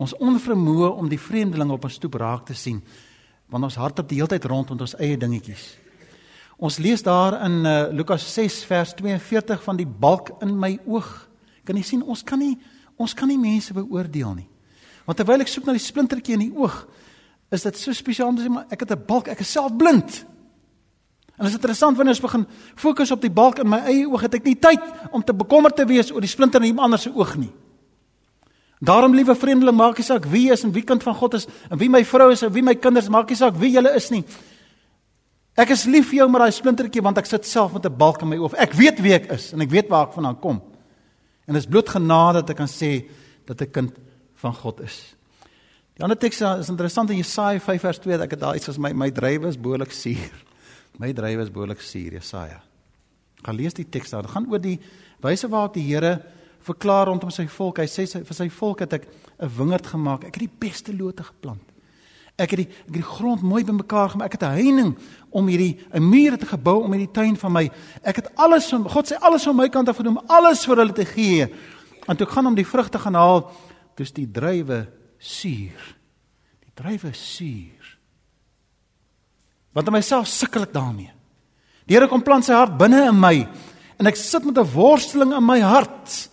[0.00, 2.82] Ons onvermoë om die vreemdelinge op ons stoep raak te sien,
[3.48, 5.64] want ons hart op die hele tyd rond met ons eie dingetjies.
[6.60, 11.08] Ons lees daar in uh, Lukas 6 vers 42 van die balk in my oog.
[11.64, 12.58] Kan jy sien ons kan nie
[13.00, 14.48] ons kan nie mense beoordeel nie.
[15.06, 16.82] Want terwyl ek soek na die splintertjie in die oog,
[17.50, 19.76] is dit so spesiaal om te sê maar ek het 'n balk, ek is self
[19.76, 20.24] blind.
[21.40, 24.20] En dit is interessant wanneer ons begin fokus op die balk in my eie oog,
[24.20, 27.02] het ek nie tyd om te bekommerd te wees oor die splinter in iemand anders
[27.02, 27.52] se oog nie.
[28.80, 31.78] Daarom liewe vreemdeling, maak nie saak wie is en wie kind van God is en
[31.78, 34.24] wie my vrou is en wie my kinders, maak nie saak wie jy is nie.
[35.56, 38.22] Ek is lief vir jou met daai splintertjie want ek sit self met 'n balk
[38.22, 38.54] in my oog.
[38.54, 40.62] Ek weet wie ek is en ek weet waar ek vandaan kom.
[41.46, 43.08] En dit is bloot genade dat ek kan sê
[43.46, 43.92] dat ek kind
[44.34, 45.14] van God is.
[46.00, 48.78] Die ander teks is interessant in Jesaja 5 vers 2 dat ek daar iets as
[48.80, 50.30] my my drywe is behoorlik suur.
[51.02, 52.62] My drywe is behoorlik suur, Jesaja.
[53.44, 54.24] Gaan lees die teks daar.
[54.24, 54.78] Dit gaan oor die
[55.20, 56.14] wyse waarop die Here
[56.64, 57.82] verklaar rondom sy volk.
[57.84, 59.04] Hy sê sy, vir sy volk het ek
[59.44, 60.24] 'n wingerd gemaak.
[60.24, 61.60] Ek het die beste lote geplant.
[62.38, 64.32] Ek het die ek het die grond mooi bymekaar gemaak.
[64.32, 64.96] Ek het 'n heining
[65.28, 67.70] om hierdie 'n muur te gebou om hierdie tuin van my.
[68.02, 70.92] Ek het alles van God sê alles van my kant af gedoen, alles vir hulle
[70.92, 71.44] te gee.
[72.08, 73.52] En toe ek gaan om die vrugte gaan haal,
[73.96, 75.84] dis die druiwe suur.
[76.64, 77.96] Die druiwe suur.
[79.76, 81.12] Want in myself sukkel ek daarmee.
[81.86, 83.36] Die Here kom plant sy hart binne in my
[84.00, 86.30] en ek sit met 'n worsteling in my hart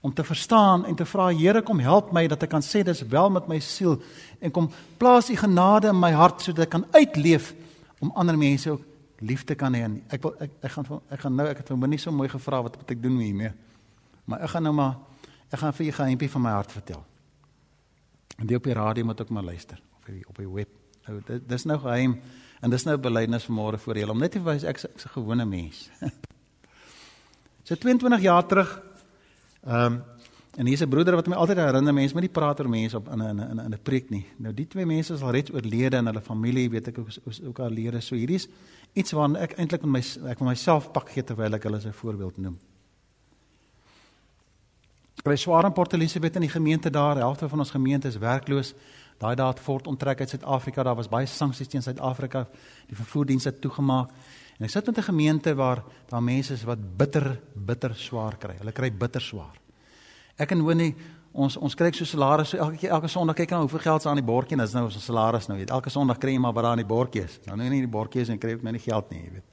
[0.00, 3.02] om te verstaan en te vra Here kom help my dat ek kan sê dis
[3.06, 4.02] wel met my siel
[4.40, 7.54] en kom plaas u genade in my hart sodat ek kan uitleef
[8.00, 8.82] om ander mense ook
[9.20, 9.86] lief te kan hê.
[10.10, 12.62] Ek wil ek, ek gaan ek gaan nou ek het hom nie so mooi gevra
[12.62, 13.52] wat moet ek doen hiermee.
[14.26, 14.96] Maar ek gaan nou maar
[15.52, 17.04] ek gaan vir u geheimpie van my hart vertel.
[18.38, 20.68] En die op die radio moet ook maar luister of die, op die web.
[21.06, 22.20] Nou dit dis nou geheim
[22.60, 25.44] en dis nou belydenis vanmôre vir julle om net te wys ek ek's 'n gewone
[25.44, 25.90] mens.
[27.66, 28.82] so 22 jaar terug
[29.62, 30.02] Ehm um,
[30.56, 33.08] en hier's 'n broeder wat my altyd herinner mense moet nie praat oor mense op
[33.08, 34.26] in 'n in 'n 'n preek nie.
[34.36, 37.08] Nou die twee mense is al reeds oorlede en hulle familie weet ek ook
[37.44, 38.00] ook al lede.
[38.00, 38.48] So hierdie is
[38.92, 41.86] iets waarna ek eintlik met my ek van myself pak gee terwyl ek hulle as
[41.86, 42.58] 'n voorbeeld noem.
[45.20, 48.74] Kry swaar in Port Elizabeth in die gemeente daar, helfte van ons gemeente is werkloos.
[49.18, 50.82] Daai daad voort onttrek uit Suid-Afrika.
[50.82, 52.46] Daar was baie sanksies teen Suid-Afrika.
[52.88, 54.10] Die vervoerdienste toegemaak.
[54.58, 58.54] En ek sit met 'n gemeente waar daar mense is wat bitter bitter swaar kry.
[58.58, 59.60] Hulle kry bitter swaar.
[60.36, 60.94] Ek en Winnie,
[61.32, 64.16] ons ons kry so salaris so elke elke Sondag kyk nou hoeveel geld is aan
[64.16, 65.70] die bordjie en dis nou ons salaris nou weet.
[65.70, 67.38] Elke Sondag kry jy maar wat daar aan die bordjie is.
[67.46, 69.51] Nou nou nie die bordjie is en kry ek my nie geld nie, jy weet.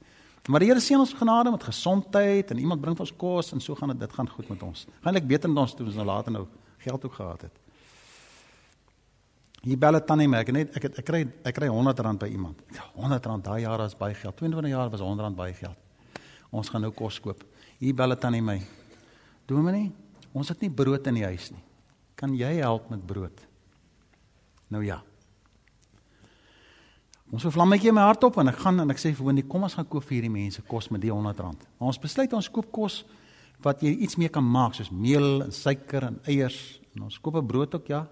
[0.50, 3.62] Maar die Here seën ons genade met gesondheid en iemand bring vir ons kos en
[3.62, 4.82] so gaan dit dit gaan goed met ons.
[4.98, 6.44] Gaan eintlik beter met ons toe ons nou later nou
[6.82, 7.56] geld ook gehad het.
[9.62, 12.30] Jy bel dit tannie my, ek net ek het, ek kry ek kry R100 by
[12.32, 12.60] iemand.
[12.96, 14.36] 100 rand daai jaar is baie geld.
[14.42, 15.76] 22 jaar was 100 rand baie geld.
[16.50, 17.44] Ons gaan nou kos koop.
[17.78, 18.58] Hier bel dit tannie my.
[19.46, 19.92] Dominee,
[20.36, 21.62] Ons het nie brood in die huis nie.
[22.18, 23.46] Kan jy help met brood?
[24.70, 25.00] Nou ja.
[27.30, 29.42] Ons 'n vlammetjie in my hart op en ek gaan en ek sê vir Wendy,
[29.42, 31.66] kom ons gaan koop vir hierdie mense kos met die R100.
[31.78, 33.04] Maar ons besluit ons koop kos
[33.62, 37.36] wat jy iets mee kan maak soos meel en suiker en eiers en ons koop
[37.36, 38.08] 'n brood ook ja.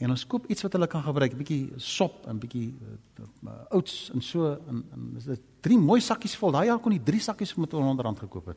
[0.00, 2.74] En ons koop iets wat hulle kan gebruik, 'n bietjie sop en bietjie
[3.20, 6.50] uh, oats en so en, en is dit drie mooi sakkies vol.
[6.50, 8.56] Daai jaar kon jy drie sakkies met 100 rand gekoop het.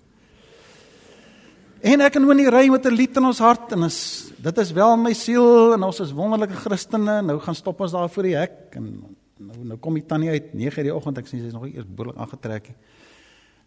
[1.84, 4.72] En ek en Winnie ry met 'n lied in ons hart en is dit is
[4.72, 7.22] wel my siel en ons is wonderlike Christene.
[7.22, 10.54] Nou gaan stop ons daar voor die hek en nou nou kom die tannie uit
[10.54, 11.18] 9:00 die oggend.
[11.18, 12.74] Ek sien sy is nog eers behoorlik aangetrek.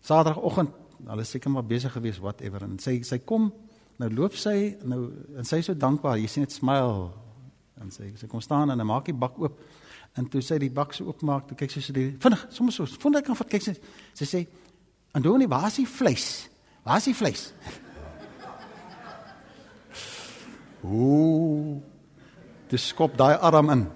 [0.00, 0.70] Saterdagoggend,
[1.06, 3.52] hulle seker maar besig gewees whatever en sy sy kom
[3.98, 6.18] nou loop sy nou en sy is so dankbaar.
[6.18, 7.10] Jy sien dit smile
[7.80, 9.58] en sy sy kom staan en hy maak die bak oop.
[10.16, 12.86] En toe sy die bak so oopmaak, toe kyk sy so die vinnig, sommer so,
[13.02, 13.74] vond ek kan vat kyk sy
[14.16, 14.46] sy sê
[15.16, 16.48] Andonie, waar is die vleis?
[16.84, 17.48] Waar is die vleis?
[20.84, 21.80] Ooh.
[22.68, 23.86] Dis skop daai arm in.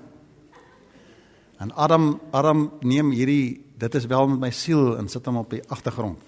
[1.61, 5.53] En Adam Adam neem hierdie dit is wel met my siel en sit hom op
[5.53, 6.23] die agtergrond.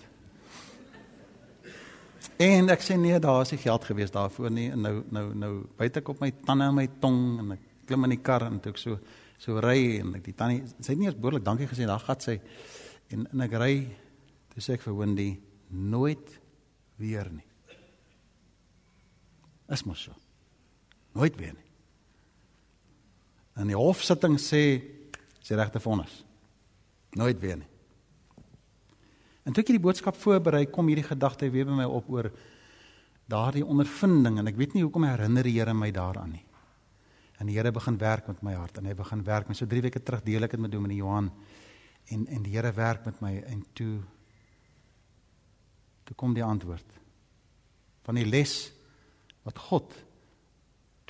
[2.43, 4.69] En ek sê nee, daar is nie geld gewees daarvoor nie.
[4.73, 8.09] En nou nou nou byt ek op my tande en my tong en ek klim
[8.09, 8.99] in die kar en toe ek so
[9.43, 12.23] so ry en ek die tannie sy het nie eens behoorlik dankie gesê daar gat
[12.23, 12.37] sy
[13.11, 13.75] en en ek ry
[14.53, 15.31] toe sê ek vir Wendy
[15.73, 16.39] nooit
[17.01, 17.47] weer nie.
[19.73, 20.17] Is mos so.
[21.17, 21.71] Nooit weer nie.
[23.57, 24.63] En die hofsitting sê
[25.43, 26.23] sy regte vonnis.
[27.19, 27.69] Nooit weer nie.
[29.43, 32.31] En toe ek die boodskap voorberei, kom hierdie gedagte weer by my op oor
[33.31, 36.45] daardie ondervinding en ek weet nie hoekom herinner die Here my daaraan nie.
[37.41, 39.83] En die Here begin werk met my hart en hy begin werk met so 3
[39.89, 41.31] weke terug deel ek dit met Dominee Johan
[42.13, 43.97] en en die Here werk met my en toe
[46.07, 46.99] toe kom die antwoord
[48.07, 48.55] van die les
[49.47, 49.95] wat God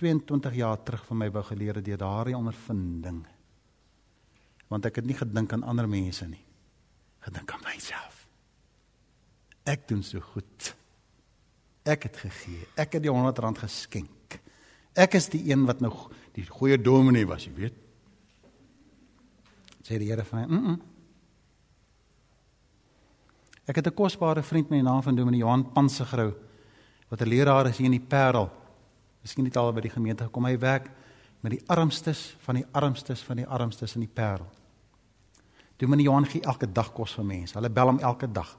[0.00, 3.22] 22 jaar terug van my wou geleer het deur daardie ondervinding.
[4.72, 6.40] Want ek het nie gedink aan ander mense nie.
[7.26, 8.22] Gedink aan myself.
[9.68, 10.72] Ek doen so goed.
[11.84, 12.66] Ek het gegee.
[12.80, 14.38] Ek het die 100 rand geskenk.
[14.96, 15.92] Ek is die een wat nou
[16.36, 17.76] die goeie dominee was, jy weet.
[19.82, 20.80] Sê die Here vir my, "Mm." -mm.
[23.66, 26.34] Ek het 'n kosbare vriend met die naam van Dominee Johan Pansegrou
[27.08, 28.50] wat 'n leraar is hier in die Parel.
[29.20, 30.44] Miskien het al by die gemeente gekom.
[30.44, 30.90] Hy werk
[31.40, 34.50] met die armstes van die armstes van die armstes in die Parel.
[35.82, 37.56] Dominee Johan gee elke dag kos vir mense.
[37.58, 38.54] Hulle bel hom elke dag.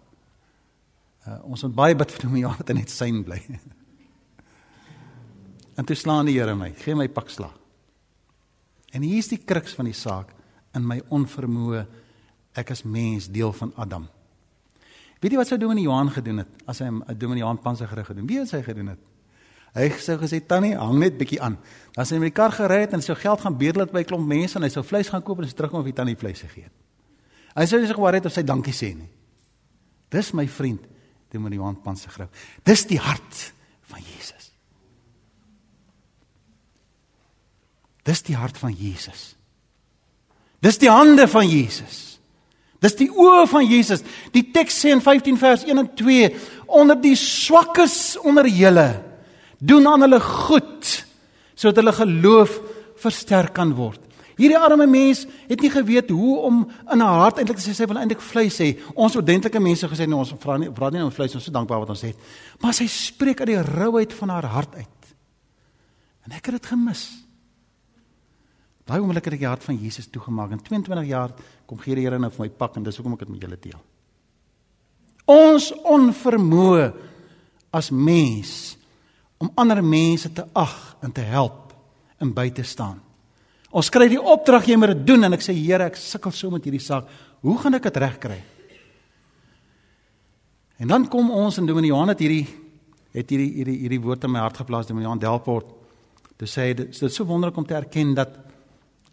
[1.23, 3.39] Uh, ons moet baie bid vir Dominee Johan dat hy net syn bly.
[5.79, 7.55] en toe slaan die Here my, gee my pak slag.
[8.93, 10.35] En hier is die kruks van die saak
[10.77, 11.85] in my onvermoë
[12.59, 14.05] ek as mens deel van Adam.
[15.23, 18.11] Weet jy wat sou Dominee Johan gedoen het as hy 'n Dominee Johan Panser gerig
[18.11, 18.27] gedoen?
[18.27, 18.99] Wie het hy gedoen het?
[19.73, 21.57] Hy sou gesê tannie, hang net bietjie aan.
[21.95, 24.27] Dan sy met die kar gery het en sy geld gaan bedel by 'n klomp
[24.27, 26.63] mense en hy sou vleis gaan koop en sy terugkom of die tannie vleis gegee
[26.63, 26.82] het.
[27.53, 29.09] Hy sou nie sig waar het of sy dankie sê nie.
[30.13, 30.81] Dis my vriend,
[31.33, 32.27] Dominee Johan Panser grou.
[32.65, 33.39] Dis die hart
[33.89, 34.51] van Jesus.
[38.03, 39.33] Dis die hart van Jesus.
[40.63, 42.19] Dis die hande van Jesus.
[42.83, 44.03] Dis die oë van Jesus.
[44.35, 46.29] Die teks sê in 15 vers 1 en 2
[46.67, 48.89] onder die swakkes onder julle
[49.63, 50.89] doen aan hulle goed
[51.55, 52.57] sodat hulle geloof
[52.99, 54.01] versterk kan word.
[54.37, 57.99] Hierdie arme mens het nie geweet hoe om in haar hart eintlik sê sy wil
[58.01, 58.71] eintlik vleis hê.
[58.95, 61.55] Ons ordentlike mense gesê nee ons vra nie vra nie om vleis ons is so
[61.55, 62.31] dankbaar wat ons het.
[62.63, 65.13] Maar sy spreek uit die rouheid van haar hart uit.
[66.25, 67.05] En ek het dit gemis.
[68.87, 71.31] Daai oomblik het ek die hart van Jesus toegemaak en 22 jaar
[71.69, 73.59] kom gee die Here nou vir my pak en dis hoekom ek dit met julle
[73.63, 73.79] deel.
[75.29, 76.89] Ons onvermoë
[77.73, 78.75] as mens
[79.39, 81.71] om ander mense te ag en te help
[82.19, 82.99] en by te staan.
[83.73, 86.53] Ons kry die opdrag jy moet dit doen en ek sê Here, ek sukkel so
[86.53, 87.09] met hierdie saak.
[87.41, 88.39] Hoe gaan ek dit regkry?
[90.83, 92.45] En dan kom ons en Dominee Johan het hierdie
[93.13, 95.69] het hierdie hierdie hierdie woord in my hart geplaas, Dominee Johan Delport.
[96.37, 98.37] Dit sê dit is so wonderlik om te erken dat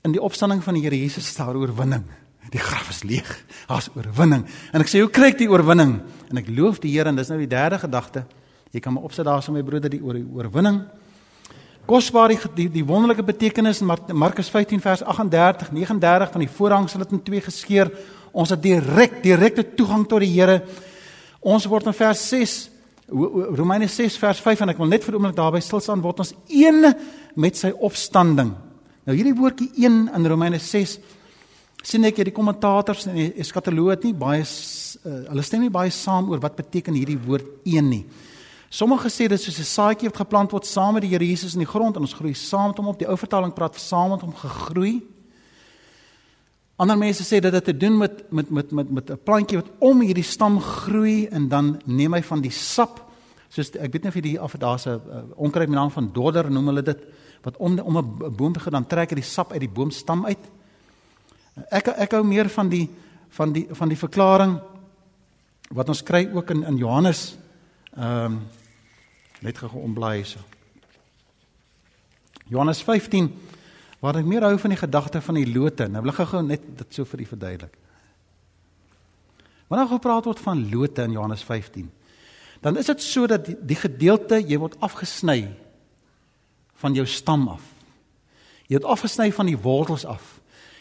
[0.04, 2.04] in die opstanding van die Here Jesus is daar oorwinning.
[2.50, 3.28] Die graf is leeg.
[3.68, 4.46] Daar's oorwinning.
[4.72, 5.98] En ek sê, hoe kry ek die oorwinning?
[6.32, 8.24] En ek loof die Here en dis nou die derde gedagte.
[8.74, 10.80] Jy kan my opsit daar so my broeder die oor die oorwinning.
[11.86, 17.00] Kosbaar die, die die wonderlike betekenis in Markus 15 vers 38, 39 van die voorhangsel
[17.00, 17.90] het in twee geskeur.
[18.32, 20.60] Ons het direk direkte toegang tot die Here.
[21.40, 22.58] Ons word in vers 6
[23.10, 26.20] Romeine 6 vers 5 en ek wil net vir 'n oomblik daarby stil staan word
[26.20, 26.94] ons een
[27.34, 28.54] met sy opstanding.
[29.04, 30.98] Nou hierdie woordjie 1 in Romeine 6
[31.82, 35.90] sien ek hierdie kommentators en die eskatoloog het nie baie uh, hulle stem nie baie
[35.90, 38.04] saam oor wat beteken hierdie woord 1 nie.
[38.70, 41.66] Sommige sê dit soos 'n saadjie wat geplant word saam met die Here Jesus in
[41.66, 42.98] die grond en ons groei saam met hom op.
[42.98, 45.02] Die ou vertaling praat saam met hom gegroei.
[46.76, 49.70] Ander mense sê dit het te doen met met met met met 'n plantjie wat
[49.80, 53.10] om hierdie stam groei en dan neem hy van die sap
[53.50, 56.50] Soos ek weet nie of jy af daar's 'n uh, onkruid met naam van dodder
[56.50, 56.98] noem hulle dit
[57.42, 60.38] wat om om 'n boom te gaan trek hy die sap uit die boomstam uit.
[61.70, 62.88] Ek ek hou meer van die
[63.28, 64.60] van die van die verklaring
[65.70, 67.36] wat ons kry ook in in Johannes
[67.96, 68.40] ehm um,
[69.44, 70.40] net gou omblaai hierso.
[72.50, 73.30] Johannes 15
[74.00, 75.86] waar ek meer hou van die gedagte van die lote.
[75.88, 77.76] Nou wil ek gou net dit so vir u verduidelik.
[79.70, 81.90] Wanneer gepraat word van lote in Johannes 15,
[82.60, 85.52] dan is dit so dat die, die gedeelte jy word afgesny
[86.80, 87.62] van jou stam af.
[88.66, 90.39] Jy word afgesny van die wortels af.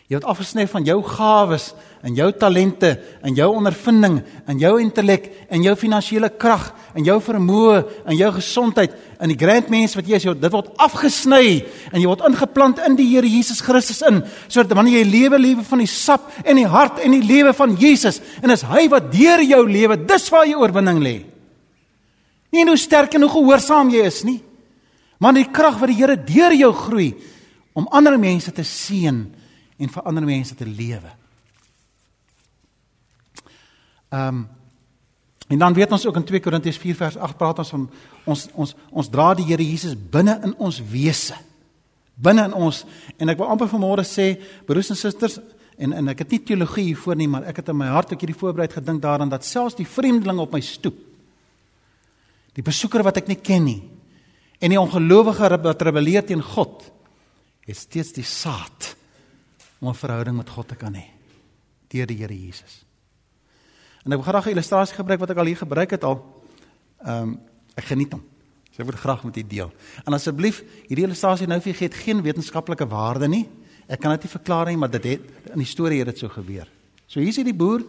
[0.10, 1.68] Jy word afgesny van jou gawes
[2.02, 4.16] en jou talente en jou ondervinding
[4.50, 9.38] en jou intellek en jou finansiële krag en jou vermoë en jou gesondheid en die
[9.38, 11.60] grand mens wat jy is, dit word afgesny
[11.92, 15.70] en jy word ingeplant in die Here Jesus Christus in sodat wanneer jy lewe lewe
[15.70, 19.14] van die sap en die hart en die lewe van Jesus en is hy wat
[19.14, 21.18] deur jou lewe, dis waar jy oorwinning lê.
[22.50, 24.40] Nie hoe sterk en hoe gehoorsaam jy is nie,
[25.22, 27.12] maar die krag wat die Here deur jou groei
[27.78, 29.28] om ander mense te seën
[29.80, 31.12] en vir ander mense te lewe.
[34.10, 34.48] Ehm um,
[35.50, 37.86] en dan weet ons ook in 2 Korintiërs 4 vers 8 praat ons van
[38.24, 41.34] ons ons ons dra die Here Jesus binne in ons wese.
[42.14, 42.84] Binne in ons
[43.18, 44.36] en ek wil amper vanmôre sê
[44.68, 45.40] broers en susters
[45.80, 48.26] en en ek het nie teologie hiervoor nie maar ek het in my hart ook
[48.26, 50.98] hierdie voorbereid gedink daaraan dat selfs die vreemdeling op my stoep
[52.58, 53.82] die besoeker wat ek nie ken nie
[54.60, 56.84] en die ongelowige wat rebelleer teen God
[57.66, 58.94] het steeds die saad
[59.80, 61.06] om 'n verhouding met God te kan hê
[61.88, 62.86] deur die Here Jesus.
[64.06, 66.44] En ek wil graag 'n illustrasie gebruik wat ek al hier gebruik het al.
[67.04, 67.40] Ehm um,
[67.76, 68.24] ek geniet hom.
[68.72, 69.72] So ek wil graag met u deel.
[70.06, 73.48] En asseblief, hierdie illustrasie nou vir gee geen wetenskaplike waarde nie.
[73.88, 75.22] Ek kan dit nie verklaar nie, maar dit het
[75.54, 76.68] in die storie het dit so gebeur.
[77.08, 77.84] So hier is hierdie boer.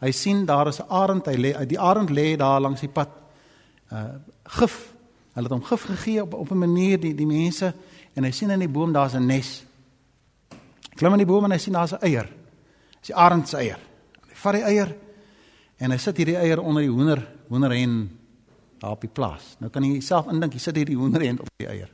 [0.00, 3.08] Hy sien daar is 'n arend, hy lê die arend lê daar langs die pad.
[3.92, 4.04] Uh
[4.44, 4.92] gif.
[5.34, 7.74] Hulle het hom gif gegee op op 'n manier die die mense
[8.14, 9.64] en hy sien in die boom daar's 'n nes
[11.00, 12.28] klim in die boom en hy sien daar's 'n eier.
[13.00, 13.80] Dis die arend se eier.
[14.28, 14.96] Hy vat die eier
[15.78, 18.18] en hy sit hierdie eier onder die hoender hoenderhen
[18.78, 19.56] daar op die plaas.
[19.60, 21.88] Nou kan jy self indink, hy sit hierdie hoenderhen op die eier.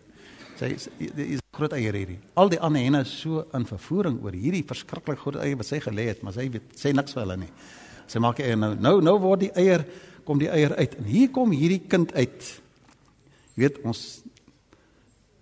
[0.59, 2.19] Sy is groot eier hierdie.
[2.35, 5.81] Al die ander henne is so in vervoering oor hierdie verskriklik groot eier wat sy
[5.81, 7.53] gelê het, maar sy weet sê niks vir hulle nie.
[8.07, 9.85] Sy maak eier nou nou nou word die eier
[10.25, 12.61] kom die eier uit en hier kom hierdie kind uit.
[13.55, 14.23] Jy weet ons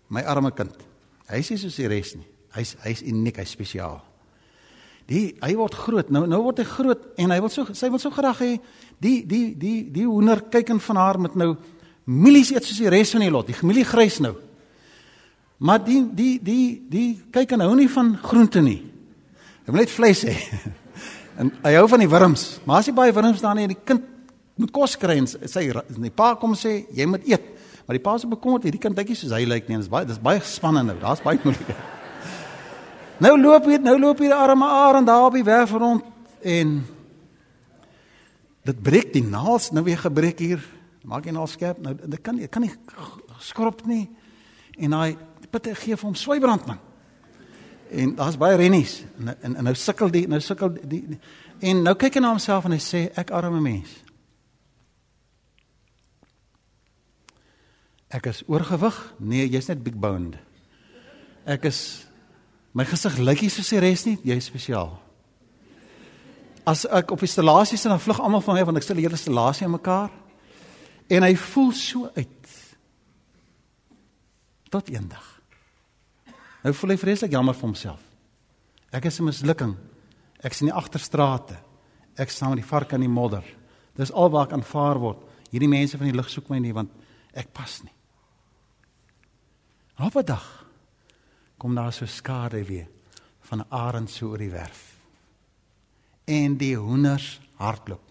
[0.08, 0.76] my arme kind.
[1.30, 2.33] Hy sê soos die res nie.
[2.54, 3.98] Hy's hy's uniek, hy's spesiaal.
[5.10, 6.10] Die hy word groot.
[6.14, 8.52] Nou nou word hy groot en hy wil so sy wil so graag hê
[9.02, 11.54] die die die die hoender kyk in van haar met nou
[12.04, 13.48] mielies eet soos die res van die lot.
[13.50, 14.34] Die familie grys nou.
[15.64, 18.80] Maar die die die die kyk en hou nie van groente nie.
[19.64, 20.34] Hy wil net vleis hê.
[21.40, 22.46] en hy hou van die wurms.
[22.64, 24.12] Maar as jy baie wurms daar nie, die kind
[24.60, 27.50] moet kos kry en sy die pa kom sê jy moet eet.
[27.84, 29.92] Maar die pa se bekommerd, hierdie kind dink jy soos hy lyk nie en dis
[29.92, 30.96] baie dis baie spannend nou.
[31.02, 31.74] Daar's baie moeilik.
[33.24, 36.04] Nou loop hier, nou loop hier die arme arend daar op die weg rond
[36.44, 36.74] en
[38.68, 40.60] dit breek die naels nou weer gebreek hier.
[41.08, 41.80] Maak jy nou skerp?
[41.80, 42.72] Nou dit kan jy kan nie
[43.40, 44.10] skrop nie.
[44.76, 45.14] En hy
[45.48, 46.82] pitte gee vir hom swybrand man.
[47.94, 51.20] En daar's baie rennies en, en en nou sukkel die nou sukkel die, die
[51.70, 54.00] en nou kyk hy na homself en hy sê ek arme mens.
[58.12, 58.98] Ek is oorgewig?
[59.16, 60.36] Nee, jy's net big boned.
[61.48, 62.03] Ek is
[62.74, 64.96] My gesig lyk nie soos die res nie, jy is spesiaal.
[66.66, 69.14] As ek op installasies en dan vlug almal van my want ek stel die hele
[69.14, 70.10] installasie aan mekaar
[71.12, 72.54] en hy voel so uit.
[74.74, 75.26] Tot eendag.
[76.64, 78.00] Nou voel hy vreeslik jammer vir homself.
[78.90, 79.76] Ek is 'n mislukking.
[80.42, 81.56] Ek is in die agterstrate.
[82.16, 83.44] Ek staan met die varke in die modder.
[83.94, 85.18] Dis alwaar ek aanvaar word.
[85.50, 86.90] Hierdie mense van die lig soek my nie want
[87.34, 87.92] ek pas nie.
[89.98, 90.63] Op 'n dag
[91.64, 92.88] kom daar so skade weer
[93.40, 94.96] van 'n arend so oor die werf.
[96.24, 98.02] En die hoenders hardloop.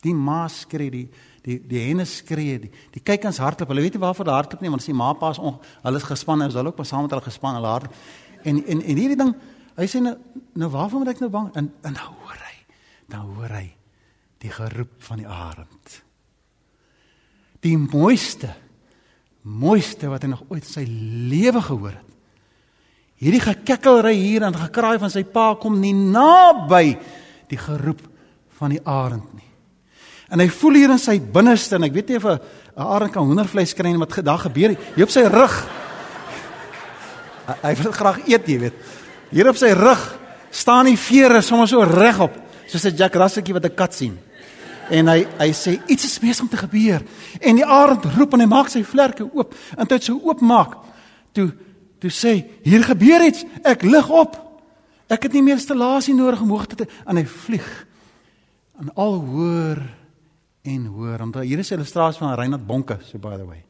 [0.00, 1.08] Die ma skree die
[1.42, 3.68] die die henne skree die, die kyk ons hardloop.
[3.68, 6.02] Hulle weet nie waarvoor hulle hardloop nie, want as die ma pas on, hulle is
[6.02, 7.94] gespan en hulle ook pas saam met hulle gespan hulle hardloop.
[8.42, 9.34] En en en hierdie ding,
[9.76, 10.16] hy sê nou
[10.52, 11.54] nou waarvoor moet ek nou bang?
[11.54, 12.56] En en nou hoor hy.
[13.06, 13.74] Nou hoor hy
[14.38, 16.02] die geroep van die arend.
[17.60, 18.54] Die mooiste
[19.42, 20.84] mooiste wat hy nog ooit in sy
[21.30, 22.11] lewe gehoor het.
[23.22, 26.96] Hierdie gekekkelry hier en gekraai van sy pa kom nie naby
[27.50, 28.00] die geroep
[28.58, 29.46] van die arend nie.
[30.32, 32.40] En hy voel hier in sy binneste en ek weet nie of 'n
[32.74, 35.54] arend kan hoendervleis kry en wat daar gebeur hier op sy rug.
[37.62, 38.74] Hy wil graag eet, jy weet.
[39.30, 40.18] Hier op sy rug
[40.50, 42.32] staan die vere sommer so regop,
[42.66, 44.18] soos 'n Jack Russeltjie wat 'n kat sien.
[44.90, 47.02] En hy hy sê iets is besig om te gebeur.
[47.40, 49.54] En die arend roep en hy maak sy vlerke oop.
[49.78, 50.76] En toe dit so oopmaak,
[51.32, 51.52] toe
[52.02, 52.34] toe sê
[52.66, 53.44] hier gebeur iets.
[53.62, 54.34] Ek lig op.
[55.12, 57.68] Ek het nie meer installasie nodig om hoogte te en hy vlieg.
[58.80, 59.82] En al hoor
[60.66, 61.18] en hoor.
[61.18, 63.64] Want hier is 'n illustrasie van Reinhard Bonke, so by the way.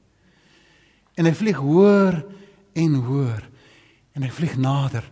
[1.14, 2.24] En hy vlieg hoor
[2.72, 3.43] en hoor.
[4.14, 5.05] En hy vlieg nader.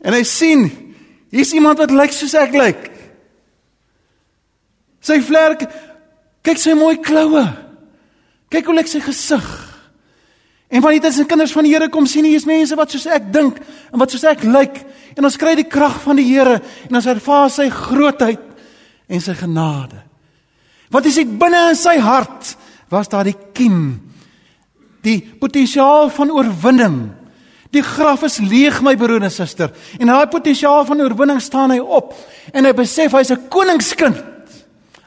[0.00, 0.94] En hy sien
[1.30, 2.90] hier's iemand wat lyk soos ek lyk.
[5.00, 5.70] Sy vlerk
[6.42, 7.46] kyk sy mooi kloue.
[8.48, 9.77] Kyk hoe lyk sy gesig.
[10.68, 13.30] En wanneer dit se kinders van die Here kom sien, hier's mense wat soos ek
[13.32, 13.60] dink
[13.92, 14.82] en wat soos ek lyk.
[15.16, 16.58] En ons kry die krag van die Here
[16.88, 18.42] en ons ervaar sy grootheid
[19.08, 20.02] en sy genade.
[20.92, 22.54] Wat is dit binne in sy hart?
[22.92, 23.98] Was daar die kiem?
[25.04, 26.98] Die potensiaal van oorwinning.
[27.72, 29.72] Die graf is leeg my broer en suster.
[30.00, 32.14] En daai potensiaal van oorwinning staan hy op
[32.52, 34.24] en hy besef hy's 'n koningskind.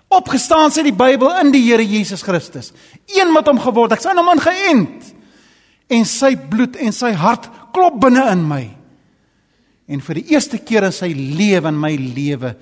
[0.10, 2.74] Opgestaan sê die Bybel in die Here Jesus Christus.
[3.08, 3.92] Een met hom geword.
[3.92, 5.21] Ek sien hom ingeënt.
[5.92, 8.62] En sy bloed en sy hart klop binne in my.
[9.92, 12.54] En vir die eerste keer in sy lewe en my lewe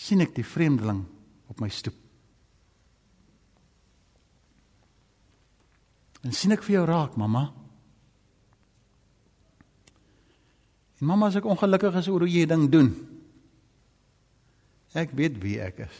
[0.00, 1.04] sien ek die vreemdeling
[1.52, 1.96] op my stoep.
[6.26, 7.46] En sien ek vir jou raak, mamma?
[11.00, 12.90] En mamma, as ek ongelukkig is oor hoe jy ding doen,
[14.98, 15.98] Ek weet wie ek is.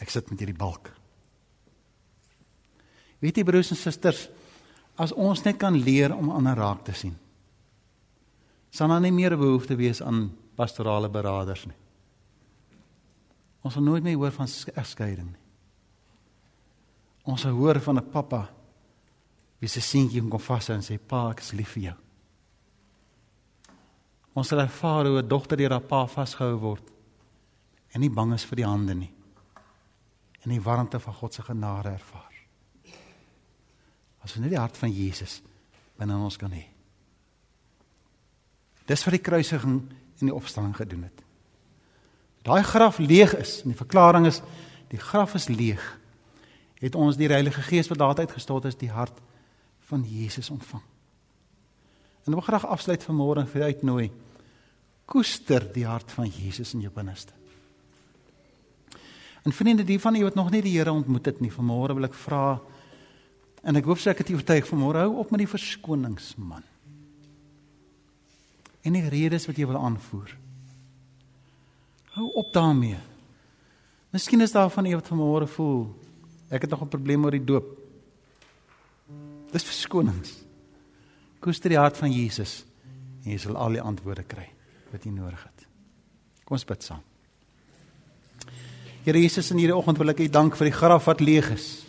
[0.00, 0.88] Ek sit met hierdie balk.
[3.20, 4.26] Weet jy broers en susters,
[4.96, 7.16] as ons net kan leer om ander raak te sien,
[8.70, 11.76] sal daar nie meer behoefte wees aan pastorale beraders nie.
[13.64, 15.42] Ons sal nooit meer hoor van egskeiding nie.
[17.26, 18.48] Ons sal hoor van 'n pappa
[19.58, 21.96] wie se seentjie kom vashou en sê pa, ek is lief vir jou.
[24.34, 26.92] Ons sal ervaar hoe 'n dogter deur haar pa vasgehou word
[27.94, 29.12] en nie bang is vir die hande nie.
[30.44, 32.25] En die warmte van God se genade ervaar.
[34.26, 35.38] As ons net die hart van Jesus
[35.96, 36.64] binne ons kan hê.
[38.90, 41.22] Dis wat die kruisiging en die opstanding gedoen het.
[42.46, 44.42] Daai graf leeg is en die verklaring is
[44.90, 45.82] die graf is leeg.
[46.82, 49.16] Het ons die Heilige Gees wat daar uitgestort is die hart
[49.88, 50.82] van Jesus ontvang.
[52.26, 54.06] En ek wil graag afsluit vanmôre en vir uitnooi.
[55.06, 57.34] Koester die hart van Jesus in jou binneste.
[59.46, 62.08] En vriende, die van u wat nog nie die Here ontmoet het nie, vanmôre wil
[62.08, 62.56] ek vra
[63.66, 66.64] en ek hoop sê ek het u oortuig vanmôre hou op met die verskoningsman.
[68.86, 70.36] En die redes wat jy wil aanvoer.
[72.14, 73.00] Hou op daarmee.
[74.14, 75.88] Miskien is daar van u wat vanmôre voel
[76.48, 77.66] ek het nog 'n probleem oor die doop.
[79.52, 80.44] Dis verskonings.
[81.40, 82.64] Koester die hart van Jesus
[83.24, 84.48] en jy sal al die antwoorde kry
[84.92, 85.66] wat jy nodig het.
[86.44, 87.02] Kom ons bid saam.
[89.04, 91.85] Here Jesus in hierdie oggend wil ek U dank vir die graf wat leeg is.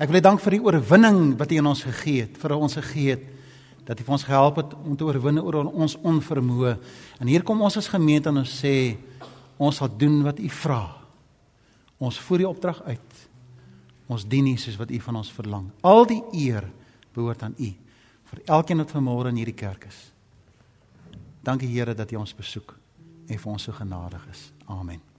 [0.00, 2.76] Ek wil U dank vir die oorwinning wat U aan ons gegee het, vir ons
[2.80, 3.28] gegee het
[3.82, 6.76] dat U vir ons gehelp het om te oorwin oor ons onvermoë.
[7.20, 8.96] En hier kom ons as gemeente en ons sê
[9.58, 10.80] ons sal doen wat U vra.
[12.02, 13.20] Ons voer die opdrag uit.
[14.08, 15.68] Ons dien U soos wat U van ons verlang.
[15.82, 16.70] Al die eer
[17.12, 17.72] behoort aan U
[18.32, 19.98] vir elkeen wat vanmôre in hierdie kerk is.
[21.44, 22.78] Dankie Here dat U ons besoek
[23.28, 24.52] en vir ons so genadig is.
[24.70, 25.11] Amen.